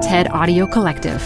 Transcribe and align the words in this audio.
TED 0.00 0.30
Audio 0.30 0.66
Collective. 0.66 1.20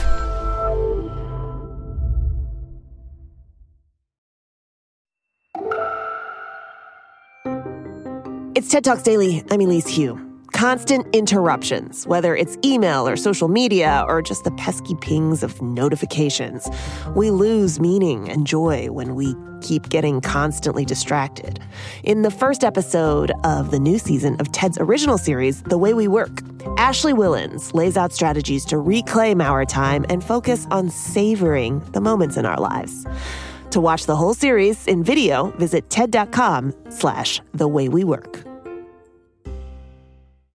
It's 8.56 8.68
TED 8.68 8.82
Talks 8.82 9.02
Daily. 9.04 9.44
I'm 9.50 9.60
Elise 9.60 9.94
Hu. 9.94 10.33
Constant 10.64 11.06
interruptions, 11.14 12.06
whether 12.06 12.34
it's 12.34 12.56
email 12.64 13.06
or 13.06 13.18
social 13.18 13.48
media 13.48 14.02
or 14.08 14.22
just 14.22 14.44
the 14.44 14.50
pesky 14.52 14.94
pings 14.94 15.42
of 15.42 15.60
notifications. 15.60 16.66
We 17.14 17.30
lose 17.30 17.78
meaning 17.78 18.30
and 18.30 18.46
joy 18.46 18.90
when 18.90 19.14
we 19.14 19.34
keep 19.60 19.90
getting 19.90 20.22
constantly 20.22 20.86
distracted. 20.86 21.60
In 22.02 22.22
the 22.22 22.30
first 22.30 22.64
episode 22.64 23.30
of 23.44 23.72
the 23.72 23.78
new 23.78 23.98
season 23.98 24.40
of 24.40 24.52
TED's 24.52 24.78
original 24.78 25.18
series, 25.18 25.60
The 25.64 25.76
Way 25.76 25.92
We 25.92 26.08
Work, 26.08 26.40
Ashley 26.78 27.12
Whillans 27.12 27.74
lays 27.74 27.98
out 27.98 28.14
strategies 28.14 28.64
to 28.64 28.78
reclaim 28.78 29.42
our 29.42 29.66
time 29.66 30.06
and 30.08 30.24
focus 30.24 30.66
on 30.70 30.88
savoring 30.88 31.80
the 31.92 32.00
moments 32.00 32.38
in 32.38 32.46
our 32.46 32.58
lives. 32.58 33.04
To 33.72 33.82
watch 33.82 34.06
the 34.06 34.16
whole 34.16 34.32
series 34.32 34.86
in 34.86 35.04
video, 35.04 35.50
visit 35.58 35.90
TED.com 35.90 36.72
slash 36.88 37.42
The 37.52 37.68
Way 37.68 37.90
We 37.90 38.04
Work. 38.04 38.53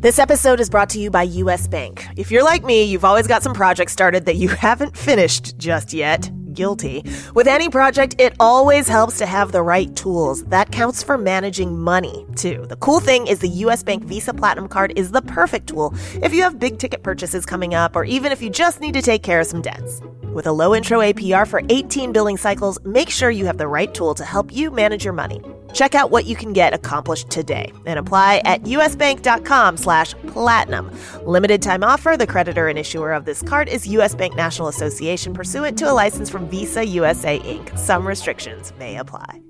This 0.00 0.20
episode 0.20 0.60
is 0.60 0.70
brought 0.70 0.90
to 0.90 1.00
you 1.00 1.10
by 1.10 1.24
US 1.24 1.66
Bank. 1.66 2.06
If 2.16 2.30
you're 2.30 2.44
like 2.44 2.62
me, 2.62 2.84
you've 2.84 3.04
always 3.04 3.26
got 3.26 3.42
some 3.42 3.52
projects 3.52 3.92
started 3.92 4.26
that 4.26 4.36
you 4.36 4.48
haven't 4.66 4.96
finished 4.96 5.58
just 5.58 5.92
yet. 5.92 6.30
Guilty. 6.54 7.02
With 7.34 7.48
any 7.48 7.68
project, 7.68 8.14
it 8.20 8.32
always 8.38 8.86
helps 8.86 9.18
to 9.18 9.26
have 9.26 9.50
the 9.50 9.60
right 9.60 9.94
tools. 9.96 10.44
That 10.44 10.70
counts 10.70 11.02
for 11.02 11.18
managing 11.18 11.76
money, 11.76 12.24
too. 12.36 12.64
The 12.68 12.76
cool 12.76 13.00
thing 13.00 13.26
is 13.26 13.40
the 13.40 13.48
US 13.66 13.82
Bank 13.82 14.04
Visa 14.04 14.32
Platinum 14.32 14.68
Card 14.68 14.92
is 14.94 15.10
the 15.10 15.22
perfect 15.22 15.66
tool 15.66 15.92
if 16.22 16.32
you 16.32 16.44
have 16.44 16.60
big 16.60 16.78
ticket 16.78 17.02
purchases 17.02 17.44
coming 17.44 17.74
up 17.74 17.96
or 17.96 18.04
even 18.04 18.30
if 18.30 18.40
you 18.40 18.50
just 18.50 18.80
need 18.80 18.94
to 18.94 19.02
take 19.02 19.24
care 19.24 19.40
of 19.40 19.48
some 19.48 19.62
debts. 19.62 20.00
With 20.32 20.46
a 20.46 20.52
low 20.52 20.76
intro 20.76 21.00
APR 21.00 21.44
for 21.44 21.60
18 21.70 22.12
billing 22.12 22.36
cycles, 22.36 22.78
make 22.84 23.10
sure 23.10 23.32
you 23.32 23.46
have 23.46 23.58
the 23.58 23.66
right 23.66 23.92
tool 23.92 24.14
to 24.14 24.24
help 24.24 24.52
you 24.52 24.70
manage 24.70 25.04
your 25.04 25.14
money. 25.14 25.42
Check 25.72 25.94
out 25.94 26.10
what 26.10 26.24
you 26.26 26.34
can 26.34 26.52
get 26.52 26.74
accomplished 26.74 27.30
today 27.30 27.72
and 27.86 27.98
apply 27.98 28.42
at 28.44 28.62
usbank.com 28.64 29.76
slash 29.76 30.14
platinum. 30.26 30.90
Limited 31.22 31.62
time 31.62 31.84
offer. 31.84 32.16
The 32.16 32.26
creditor 32.26 32.66
and 32.66 32.78
issuer 32.78 33.12
of 33.12 33.24
this 33.24 33.42
card 33.42 33.68
is 33.68 33.86
U.S. 33.88 34.14
Bank 34.14 34.34
National 34.34 34.66
Association 34.66 35.32
pursuant 35.32 35.78
to 35.78 35.90
a 35.90 35.92
license 35.92 36.28
from 36.28 36.48
Visa 36.48 36.84
USA 36.84 37.38
Inc. 37.38 37.78
Some 37.78 38.08
restrictions 38.08 38.72
may 38.78 38.96
apply. 38.96 39.42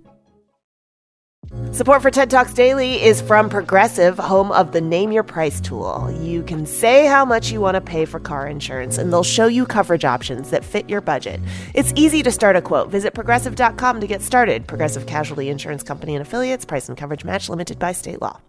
Support 1.72 2.02
for 2.02 2.10
TED 2.10 2.30
Talks 2.30 2.52
Daily 2.52 3.02
is 3.02 3.22
from 3.22 3.48
Progressive, 3.48 4.18
home 4.18 4.52
of 4.52 4.72
the 4.72 4.82
Name 4.82 5.12
Your 5.12 5.22
Price 5.22 5.62
tool. 5.62 6.14
You 6.20 6.42
can 6.42 6.66
say 6.66 7.06
how 7.06 7.24
much 7.24 7.50
you 7.50 7.60
want 7.60 7.74
to 7.74 7.80
pay 7.80 8.04
for 8.04 8.20
car 8.20 8.46
insurance, 8.46 8.98
and 8.98 9.10
they'll 9.10 9.22
show 9.22 9.46
you 9.46 9.64
coverage 9.64 10.04
options 10.04 10.50
that 10.50 10.62
fit 10.62 10.90
your 10.90 11.00
budget. 11.00 11.40
It's 11.74 11.92
easy 11.96 12.22
to 12.22 12.30
start 12.30 12.56
a 12.56 12.60
quote. 12.60 12.90
Visit 12.90 13.14
progressive.com 13.14 14.00
to 14.00 14.06
get 14.06 14.20
started. 14.20 14.66
Progressive 14.66 15.06
Casualty 15.06 15.48
Insurance 15.48 15.82
Company 15.82 16.14
and 16.14 16.20
affiliates, 16.20 16.66
price 16.66 16.88
and 16.88 16.98
coverage 16.98 17.24
match 17.24 17.48
limited 17.48 17.78
by 17.78 17.92
state 17.92 18.20
law. 18.20 18.40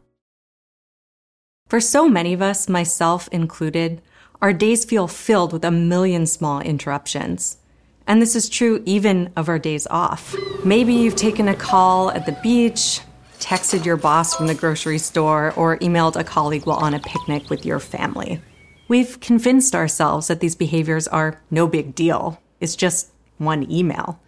For 1.67 1.79
so 1.79 2.09
many 2.09 2.33
of 2.33 2.41
us, 2.41 2.67
myself 2.67 3.29
included, 3.31 4.01
our 4.41 4.51
days 4.51 4.83
feel 4.83 5.07
filled 5.07 5.53
with 5.53 5.63
a 5.63 5.71
million 5.71 6.25
small 6.25 6.59
interruptions. 6.59 7.58
And 8.09 8.19
this 8.19 8.35
is 8.35 8.49
true 8.49 8.81
even 8.85 9.31
of 9.35 9.47
our 9.49 9.59
days 9.59 9.85
off. 9.87 10.35
Maybe 10.65 10.93
you've 10.93 11.15
taken 11.15 11.47
a 11.47 11.55
call 11.55 12.09
at 12.09 12.25
the 12.25 12.37
beach, 12.41 13.01
texted 13.39 13.85
your 13.85 13.97
boss 13.97 14.35
from 14.35 14.47
the 14.47 14.55
grocery 14.55 14.97
store, 14.97 15.53
or 15.55 15.77
emailed 15.77 16.15
a 16.15 16.23
colleague 16.23 16.65
while 16.65 16.79
on 16.79 16.95
a 16.95 16.99
picnic 16.99 17.51
with 17.51 17.67
your 17.67 17.79
family. 17.79 18.41
We've 18.87 19.19
convinced 19.19 19.75
ourselves 19.75 20.25
that 20.27 20.39
these 20.39 20.55
behaviors 20.55 21.07
are 21.07 21.39
no 21.51 21.67
big 21.67 21.93
deal. 21.93 22.41
It's 22.59 22.75
just 22.75 23.11
one 23.37 23.71
email. 23.71 24.19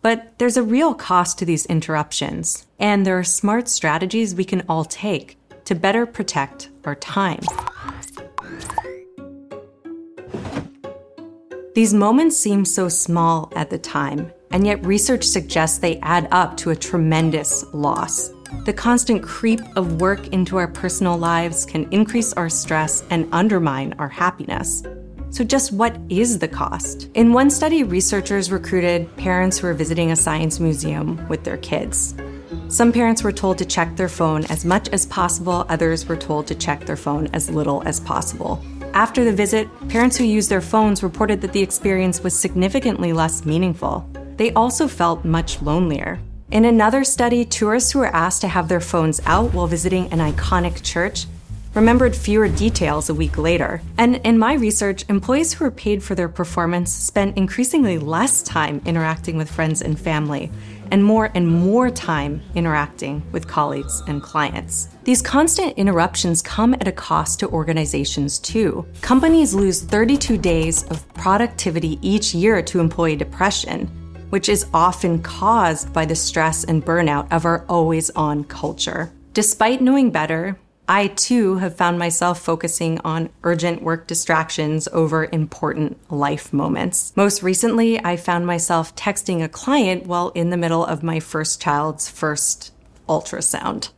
But 0.00 0.38
there's 0.38 0.56
a 0.56 0.62
real 0.62 0.94
cost 0.94 1.38
to 1.38 1.44
these 1.44 1.66
interruptions, 1.66 2.66
and 2.78 3.04
there 3.04 3.18
are 3.18 3.24
smart 3.24 3.68
strategies 3.68 4.34
we 4.34 4.46
can 4.46 4.64
all 4.70 4.86
take 4.86 5.36
to 5.66 5.74
better 5.74 6.06
protect 6.06 6.70
our 6.86 6.94
time. 6.94 7.42
These 11.74 11.94
moments 11.94 12.36
seem 12.36 12.66
so 12.66 12.90
small 12.90 13.50
at 13.56 13.70
the 13.70 13.78
time, 13.78 14.30
and 14.50 14.66
yet 14.66 14.84
research 14.84 15.24
suggests 15.24 15.78
they 15.78 15.98
add 16.00 16.28
up 16.30 16.58
to 16.58 16.70
a 16.70 16.76
tremendous 16.76 17.64
loss. 17.72 18.30
The 18.66 18.74
constant 18.74 19.22
creep 19.22 19.60
of 19.74 19.98
work 19.98 20.28
into 20.28 20.58
our 20.58 20.68
personal 20.68 21.16
lives 21.16 21.64
can 21.64 21.88
increase 21.90 22.34
our 22.34 22.50
stress 22.50 23.04
and 23.08 23.26
undermine 23.32 23.94
our 23.98 24.10
happiness. 24.10 24.82
So, 25.30 25.44
just 25.44 25.72
what 25.72 25.96
is 26.10 26.38
the 26.38 26.46
cost? 26.46 27.08
In 27.14 27.32
one 27.32 27.48
study, 27.48 27.84
researchers 27.84 28.52
recruited 28.52 29.16
parents 29.16 29.56
who 29.56 29.66
were 29.66 29.72
visiting 29.72 30.10
a 30.10 30.16
science 30.16 30.60
museum 30.60 31.26
with 31.28 31.42
their 31.42 31.56
kids. 31.56 32.14
Some 32.68 32.92
parents 32.92 33.24
were 33.24 33.32
told 33.32 33.56
to 33.58 33.64
check 33.64 33.96
their 33.96 34.10
phone 34.10 34.44
as 34.46 34.66
much 34.66 34.90
as 34.90 35.06
possible, 35.06 35.64
others 35.70 36.04
were 36.04 36.18
told 36.18 36.46
to 36.48 36.54
check 36.54 36.84
their 36.84 36.98
phone 36.98 37.28
as 37.28 37.48
little 37.48 37.82
as 37.84 37.98
possible. 37.98 38.62
After 38.94 39.24
the 39.24 39.32
visit, 39.32 39.68
parents 39.88 40.18
who 40.18 40.24
used 40.24 40.50
their 40.50 40.60
phones 40.60 41.02
reported 41.02 41.40
that 41.40 41.52
the 41.54 41.62
experience 41.62 42.22
was 42.22 42.38
significantly 42.38 43.14
less 43.14 43.46
meaningful. 43.46 44.06
They 44.36 44.52
also 44.52 44.86
felt 44.86 45.24
much 45.24 45.62
lonelier. 45.62 46.20
In 46.50 46.66
another 46.66 47.02
study, 47.02 47.46
tourists 47.46 47.92
who 47.92 48.00
were 48.00 48.14
asked 48.14 48.42
to 48.42 48.48
have 48.48 48.68
their 48.68 48.80
phones 48.80 49.22
out 49.24 49.54
while 49.54 49.66
visiting 49.66 50.12
an 50.12 50.18
iconic 50.18 50.82
church 50.82 51.24
remembered 51.74 52.14
fewer 52.14 52.48
details 52.48 53.08
a 53.08 53.14
week 53.14 53.38
later. 53.38 53.80
And 53.98 54.16
in 54.24 54.38
my 54.38 54.54
research, 54.54 55.04
employees 55.08 55.52
who 55.52 55.64
were 55.64 55.70
paid 55.70 56.02
for 56.02 56.14
their 56.14 56.28
performance 56.28 56.92
spent 56.92 57.36
increasingly 57.36 57.98
less 57.98 58.42
time 58.42 58.82
interacting 58.84 59.36
with 59.36 59.50
friends 59.50 59.82
and 59.82 59.98
family, 59.98 60.50
and 60.90 61.02
more 61.02 61.30
and 61.34 61.48
more 61.48 61.88
time 61.90 62.42
interacting 62.54 63.22
with 63.32 63.48
colleagues 63.48 64.02
and 64.06 64.22
clients. 64.22 64.88
These 65.04 65.22
constant 65.22 65.78
interruptions 65.78 66.42
come 66.42 66.74
at 66.74 66.86
a 66.86 66.92
cost 66.92 67.40
to 67.40 67.48
organizations 67.48 68.38
too. 68.38 68.86
Companies 69.00 69.54
lose 69.54 69.82
32 69.82 70.36
days 70.36 70.84
of 70.88 71.12
productivity 71.14 71.98
each 72.02 72.34
year 72.34 72.60
to 72.62 72.80
employee 72.80 73.16
depression, 73.16 73.86
which 74.28 74.50
is 74.50 74.66
often 74.74 75.22
caused 75.22 75.92
by 75.92 76.04
the 76.04 76.14
stress 76.14 76.64
and 76.64 76.84
burnout 76.84 77.26
of 77.32 77.46
our 77.46 77.64
always 77.68 78.10
on 78.10 78.44
culture. 78.44 79.10
Despite 79.32 79.80
knowing 79.80 80.10
better, 80.10 80.58
I 80.94 81.06
too 81.06 81.56
have 81.56 81.74
found 81.74 81.98
myself 81.98 82.38
focusing 82.38 83.00
on 83.02 83.30
urgent 83.44 83.80
work 83.80 84.06
distractions 84.06 84.88
over 84.92 85.26
important 85.32 85.96
life 86.12 86.52
moments. 86.52 87.16
Most 87.16 87.42
recently, 87.42 87.98
I 88.04 88.18
found 88.18 88.46
myself 88.46 88.94
texting 88.94 89.42
a 89.42 89.48
client 89.48 90.04
while 90.04 90.28
in 90.34 90.50
the 90.50 90.58
middle 90.58 90.84
of 90.84 91.02
my 91.02 91.18
first 91.18 91.62
child's 91.62 92.10
first 92.10 92.74
ultrasound. 93.08 93.88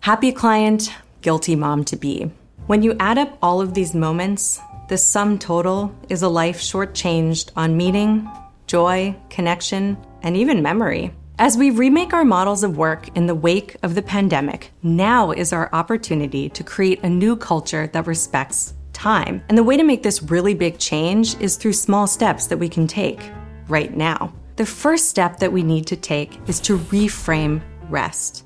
Happy 0.00 0.30
client, 0.30 0.92
guilty 1.22 1.56
mom 1.56 1.82
to 1.86 1.96
be. 1.96 2.30
When 2.66 2.82
you 2.82 2.94
add 3.00 3.16
up 3.16 3.38
all 3.40 3.62
of 3.62 3.72
these 3.72 3.94
moments, 3.94 4.60
the 4.90 4.98
sum 4.98 5.38
total 5.38 5.96
is 6.10 6.20
a 6.20 6.28
life 6.28 6.60
shortchanged 6.60 7.52
on 7.56 7.78
meaning, 7.78 8.30
joy, 8.66 9.16
connection, 9.30 9.96
and 10.20 10.36
even 10.36 10.60
memory. 10.60 11.10
As 11.40 11.56
we 11.56 11.70
remake 11.70 12.14
our 12.14 12.24
models 12.24 12.64
of 12.64 12.76
work 12.76 13.16
in 13.16 13.28
the 13.28 13.34
wake 13.34 13.76
of 13.84 13.94
the 13.94 14.02
pandemic, 14.02 14.72
now 14.82 15.30
is 15.30 15.52
our 15.52 15.70
opportunity 15.72 16.48
to 16.48 16.64
create 16.64 17.04
a 17.04 17.08
new 17.08 17.36
culture 17.36 17.86
that 17.92 18.08
respects 18.08 18.74
time. 18.92 19.40
And 19.48 19.56
the 19.56 19.62
way 19.62 19.76
to 19.76 19.84
make 19.84 20.02
this 20.02 20.20
really 20.20 20.52
big 20.52 20.78
change 20.78 21.40
is 21.40 21.54
through 21.54 21.74
small 21.74 22.08
steps 22.08 22.48
that 22.48 22.56
we 22.56 22.68
can 22.68 22.88
take 22.88 23.30
right 23.68 23.96
now. 23.96 24.32
The 24.56 24.66
first 24.66 25.10
step 25.10 25.38
that 25.38 25.52
we 25.52 25.62
need 25.62 25.86
to 25.86 25.96
take 25.96 26.40
is 26.48 26.58
to 26.62 26.76
reframe 26.76 27.62
rest. 27.88 28.44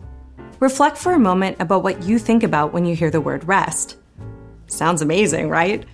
Reflect 0.61 0.99
for 0.99 1.15
a 1.15 1.19
moment 1.19 1.57
about 1.61 1.83
what 1.83 2.03
you 2.03 2.19
think 2.19 2.43
about 2.43 2.75
when 2.75 2.85
you 2.85 2.95
hear 2.95 3.11
the 3.11 3.23
word 3.23 3.49
rest. 3.49 3.97
Sounds 4.67 5.01
amazing, 5.01 5.49
right? 5.49 5.87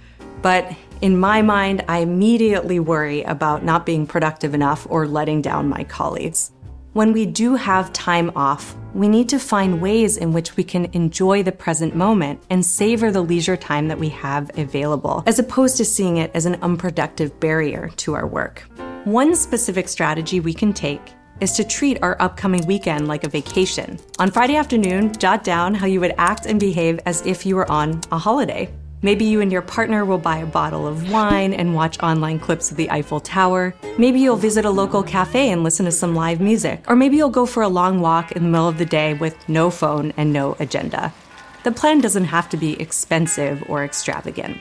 But 0.42 0.74
in 1.00 1.16
my 1.16 1.42
mind, 1.42 1.84
I 1.86 1.98
immediately 1.98 2.80
worry 2.80 3.22
about 3.22 3.64
not 3.64 3.86
being 3.86 4.04
productive 4.04 4.52
enough 4.52 4.84
or 4.90 5.06
letting 5.06 5.42
down 5.42 5.68
my 5.68 5.84
colleagues. 5.84 6.50
When 6.98 7.12
we 7.12 7.26
do 7.26 7.54
have 7.54 7.92
time 7.92 8.32
off, 8.34 8.74
we 8.92 9.06
need 9.06 9.28
to 9.28 9.38
find 9.38 9.80
ways 9.80 10.16
in 10.16 10.32
which 10.32 10.56
we 10.56 10.64
can 10.64 10.86
enjoy 10.86 11.44
the 11.44 11.52
present 11.52 11.94
moment 11.94 12.42
and 12.50 12.66
savor 12.66 13.12
the 13.12 13.20
leisure 13.20 13.56
time 13.56 13.86
that 13.86 14.00
we 14.00 14.08
have 14.08 14.50
available, 14.58 15.22
as 15.24 15.38
opposed 15.38 15.76
to 15.76 15.84
seeing 15.84 16.16
it 16.16 16.32
as 16.34 16.44
an 16.44 16.56
unproductive 16.56 17.38
barrier 17.38 17.88
to 17.98 18.14
our 18.14 18.26
work. 18.26 18.64
One 19.04 19.36
specific 19.36 19.88
strategy 19.88 20.40
we 20.40 20.52
can 20.52 20.72
take 20.72 21.12
is 21.40 21.52
to 21.52 21.62
treat 21.62 22.02
our 22.02 22.20
upcoming 22.20 22.66
weekend 22.66 23.06
like 23.06 23.22
a 23.22 23.28
vacation. 23.28 24.00
On 24.18 24.32
Friday 24.32 24.56
afternoon, 24.56 25.16
jot 25.18 25.44
down 25.44 25.74
how 25.74 25.86
you 25.86 26.00
would 26.00 26.16
act 26.18 26.46
and 26.46 26.58
behave 26.58 26.98
as 27.06 27.24
if 27.24 27.46
you 27.46 27.54
were 27.54 27.70
on 27.70 28.00
a 28.10 28.18
holiday. 28.18 28.68
Maybe 29.00 29.24
you 29.24 29.40
and 29.40 29.52
your 29.52 29.62
partner 29.62 30.04
will 30.04 30.18
buy 30.18 30.38
a 30.38 30.46
bottle 30.46 30.86
of 30.86 31.12
wine 31.12 31.52
and 31.52 31.74
watch 31.74 32.00
online 32.00 32.40
clips 32.40 32.72
of 32.72 32.76
the 32.76 32.90
Eiffel 32.90 33.20
Tower. 33.20 33.72
Maybe 33.96 34.18
you'll 34.18 34.36
visit 34.36 34.64
a 34.64 34.70
local 34.70 35.04
cafe 35.04 35.50
and 35.50 35.62
listen 35.62 35.86
to 35.86 35.92
some 35.92 36.16
live 36.16 36.40
music. 36.40 36.82
Or 36.88 36.96
maybe 36.96 37.16
you'll 37.16 37.30
go 37.30 37.46
for 37.46 37.62
a 37.62 37.68
long 37.68 38.00
walk 38.00 38.32
in 38.32 38.42
the 38.42 38.48
middle 38.48 38.66
of 38.66 38.78
the 38.78 38.84
day 38.84 39.14
with 39.14 39.48
no 39.48 39.70
phone 39.70 40.12
and 40.16 40.32
no 40.32 40.56
agenda. 40.58 41.14
The 41.62 41.70
plan 41.70 42.00
doesn't 42.00 42.24
have 42.24 42.48
to 42.48 42.56
be 42.56 42.80
expensive 42.80 43.62
or 43.68 43.84
extravagant. 43.84 44.58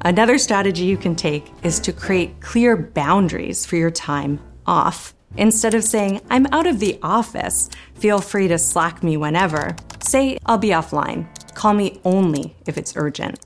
Another 0.00 0.36
strategy 0.36 0.84
you 0.84 0.96
can 0.96 1.14
take 1.14 1.52
is 1.62 1.78
to 1.80 1.92
create 1.92 2.40
clear 2.40 2.76
boundaries 2.76 3.64
for 3.64 3.76
your 3.76 3.92
time 3.92 4.40
off. 4.66 5.14
Instead 5.36 5.74
of 5.74 5.84
saying, 5.84 6.20
I'm 6.28 6.46
out 6.46 6.66
of 6.66 6.80
the 6.80 6.98
office, 7.02 7.70
feel 7.94 8.20
free 8.20 8.48
to 8.48 8.58
slack 8.58 9.04
me 9.04 9.16
whenever, 9.16 9.76
say, 10.00 10.38
I'll 10.46 10.58
be 10.58 10.68
offline. 10.70 11.28
Call 11.54 11.74
me 11.74 12.00
only 12.04 12.56
if 12.66 12.76
it's 12.76 12.96
urgent. 12.96 13.38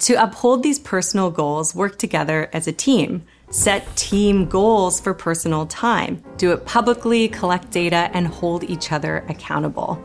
To 0.00 0.14
uphold 0.14 0.62
these 0.62 0.78
personal 0.78 1.30
goals, 1.30 1.74
work 1.74 1.98
together 1.98 2.50
as 2.52 2.66
a 2.66 2.72
team. 2.72 3.22
Set 3.50 3.84
team 3.96 4.46
goals 4.46 5.00
for 5.00 5.14
personal 5.14 5.66
time. 5.66 6.22
Do 6.38 6.52
it 6.52 6.66
publicly, 6.66 7.28
collect 7.28 7.70
data, 7.70 8.10
and 8.12 8.26
hold 8.26 8.64
each 8.64 8.90
other 8.90 9.24
accountable. 9.28 10.02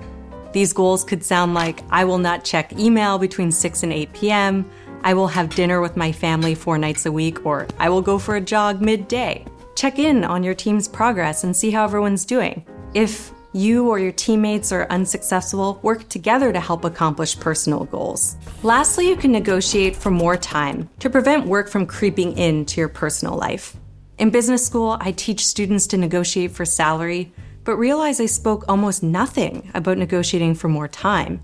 These 0.53 0.73
goals 0.73 1.03
could 1.03 1.23
sound 1.23 1.53
like 1.53 1.83
I 1.89 2.03
will 2.03 2.17
not 2.19 2.43
check 2.43 2.73
email 2.73 3.17
between 3.17 3.51
6 3.51 3.83
and 3.83 3.93
8 3.93 4.13
p.m., 4.13 4.69
I 5.03 5.13
will 5.13 5.27
have 5.27 5.55
dinner 5.55 5.79
with 5.79 5.95
my 5.95 6.11
family 6.11 6.55
four 6.55 6.77
nights 6.77 7.05
a 7.05 7.11
week, 7.11 7.45
or 7.45 7.67
I 7.79 7.89
will 7.89 8.01
go 8.01 8.17
for 8.17 8.35
a 8.35 8.41
jog 8.41 8.81
midday. 8.81 9.45
Check 9.75 9.99
in 9.99 10.23
on 10.23 10.43
your 10.43 10.55
team's 10.55 10.87
progress 10.87 11.43
and 11.43 11.55
see 11.55 11.71
how 11.71 11.83
everyone's 11.83 12.25
doing. 12.25 12.65
If 12.93 13.31
you 13.57 13.89
or 13.89 13.99
your 13.99 14.11
teammates 14.11 14.71
are 14.71 14.87
unsuccessful, 14.89 15.79
work 15.81 16.07
together 16.09 16.53
to 16.53 16.59
help 16.59 16.85
accomplish 16.85 17.39
personal 17.39 17.85
goals. 17.85 18.37
Lastly, 18.63 19.09
you 19.09 19.17
can 19.17 19.31
negotiate 19.31 19.95
for 19.95 20.11
more 20.11 20.37
time 20.37 20.89
to 20.99 21.09
prevent 21.09 21.47
work 21.47 21.67
from 21.67 21.85
creeping 21.85 22.37
into 22.37 22.79
your 22.79 22.87
personal 22.87 23.35
life. 23.35 23.75
In 24.17 24.29
business 24.29 24.65
school, 24.65 24.97
I 24.99 25.11
teach 25.11 25.45
students 25.45 25.87
to 25.87 25.97
negotiate 25.97 26.51
for 26.51 26.65
salary, 26.65 27.31
but 27.63 27.75
realize 27.77 28.19
I 28.19 28.27
spoke 28.27 28.65
almost 28.67 29.03
nothing 29.03 29.69
about 29.73 29.97
negotiating 29.97 30.55
for 30.55 30.69
more 30.69 30.87
time. 30.87 31.41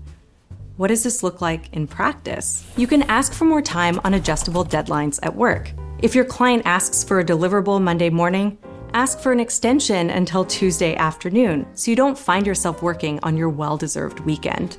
What 0.76 0.88
does 0.88 1.04
this 1.04 1.22
look 1.22 1.40
like 1.40 1.72
in 1.72 1.86
practice? 1.86 2.66
You 2.76 2.86
can 2.86 3.02
ask 3.02 3.32
for 3.32 3.44
more 3.44 3.62
time 3.62 4.00
on 4.04 4.14
adjustable 4.14 4.64
deadlines 4.64 5.20
at 5.22 5.36
work. 5.36 5.70
If 6.00 6.14
your 6.14 6.24
client 6.24 6.62
asks 6.64 7.04
for 7.04 7.20
a 7.20 7.24
deliverable 7.24 7.80
Monday 7.80 8.10
morning, 8.10 8.58
ask 8.94 9.18
for 9.18 9.32
an 9.32 9.40
extension 9.40 10.08
until 10.08 10.44
Tuesday 10.44 10.94
afternoon 10.94 11.66
so 11.74 11.90
you 11.90 11.96
don't 11.96 12.16
find 12.16 12.46
yourself 12.46 12.80
working 12.80 13.18
on 13.24 13.36
your 13.36 13.48
well 13.48 13.76
deserved 13.76 14.20
weekend. 14.20 14.78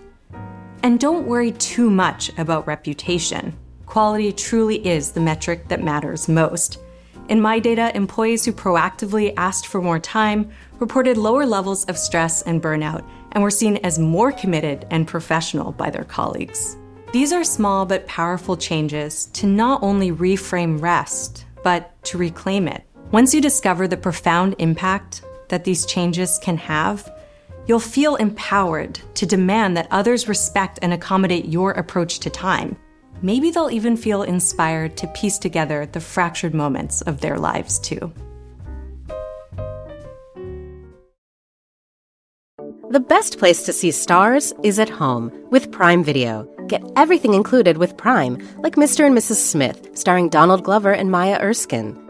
And 0.83 0.99
don't 0.99 1.27
worry 1.27 1.51
too 1.51 1.89
much 1.89 2.31
about 2.37 2.65
reputation. 2.65 3.57
Quality 3.85 4.31
truly 4.31 4.87
is 4.87 5.11
the 5.11 5.19
metric 5.19 5.67
that 5.67 5.83
matters 5.83 6.29
most. 6.29 6.79
In 7.27 7.41
my 7.41 7.59
data, 7.59 7.91
employees 7.95 8.45
who 8.45 8.53
proactively 8.53 9.33
asked 9.35 9.67
for 9.67 9.81
more 9.81 9.99
time 9.99 10.49
reported 10.79 11.17
lower 11.17 11.45
levels 11.45 11.83
of 11.85 11.97
stress 11.97 12.41
and 12.43 12.61
burnout 12.61 13.05
and 13.33 13.43
were 13.43 13.51
seen 13.51 13.77
as 13.77 13.99
more 13.99 14.31
committed 14.31 14.87
and 14.91 15.07
professional 15.07 15.73
by 15.73 15.89
their 15.89 16.03
colleagues. 16.05 16.77
These 17.11 17.33
are 17.33 17.43
small 17.43 17.85
but 17.85 18.07
powerful 18.07 18.55
changes 18.55 19.25
to 19.33 19.47
not 19.47 19.83
only 19.83 20.11
reframe 20.11 20.81
rest, 20.81 21.45
but 21.63 22.01
to 22.05 22.17
reclaim 22.17 22.67
it. 22.67 22.84
Once 23.11 23.33
you 23.33 23.41
discover 23.41 23.87
the 23.87 23.95
profound 23.95 24.55
impact 24.57 25.21
that 25.49 25.63
these 25.63 25.85
changes 25.85 26.39
can 26.39 26.57
have, 26.57 27.11
you'll 27.67 27.79
feel 27.79 28.15
empowered 28.15 28.99
to 29.13 29.25
demand 29.25 29.77
that 29.77 29.87
others 29.91 30.27
respect 30.27 30.79
and 30.81 30.91
accommodate 30.91 31.45
your 31.45 31.71
approach 31.71 32.19
to 32.19 32.29
time. 32.29 32.75
Maybe 33.21 33.51
they'll 33.51 33.69
even 33.69 33.95
feel 33.95 34.23
inspired 34.23 34.97
to 34.97 35.07
piece 35.07 35.37
together 35.37 35.85
the 35.85 36.01
fractured 36.01 36.53
moments 36.53 37.01
of 37.01 37.21
their 37.21 37.37
lives, 37.37 37.79
too. 37.79 38.11
The 42.89 42.99
best 42.99 43.39
place 43.39 43.63
to 43.63 43.73
see 43.73 43.91
stars 43.91 44.53
is 44.63 44.79
at 44.79 44.89
home 44.89 45.31
with 45.51 45.71
Prime 45.71 46.03
Video. 46.03 46.47
Get 46.67 46.83
everything 46.95 47.33
included 47.33 47.77
with 47.77 47.97
Prime, 47.97 48.37
like 48.59 48.75
Mr. 48.75 49.05
and 49.05 49.15
Mrs. 49.15 49.35
Smith, 49.35 49.89
starring 49.93 50.29
Donald 50.29 50.63
Glover 50.63 50.91
and 50.91 51.11
Maya 51.11 51.37
Erskine. 51.41 52.04